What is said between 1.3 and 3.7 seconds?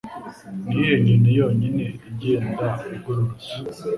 yonyine igenda igororotse